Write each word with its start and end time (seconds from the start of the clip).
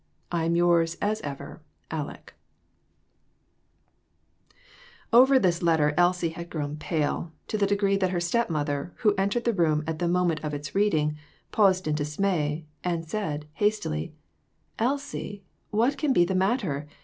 I 0.31 0.45
am, 0.45 0.55
yours 0.55 0.97
as 0.99 1.21
ever, 1.21 1.61
ALECK. 1.91 2.33
Over 5.13 5.37
this 5.37 5.61
letter 5.61 5.93
Elsie 5.95 6.29
had 6.29 6.49
grown 6.49 6.77
pale, 6.77 7.33
to 7.49 7.55
the 7.55 7.67
degree 7.67 7.97
that 7.97 8.09
her 8.09 8.19
step 8.19 8.49
mother, 8.49 8.95
who 9.05 9.13
entered 9.15 9.45
her 9.45 9.53
room 9.53 9.83
at 9.85 9.99
the 9.99 10.07
moment 10.07 10.43
of 10.43 10.55
its 10.55 10.73
reading, 10.73 11.19
paused 11.51 11.87
in 11.87 11.93
dismay, 11.93 12.65
and 12.83 13.07
said, 13.07 13.45
hastily 13.53 14.15
"Elsie, 14.79 15.43
what 15.69 15.99
can 15.99 16.13
be 16.13 16.25
the 16.25 16.33
mat 16.33 16.61
ter? 16.61 16.87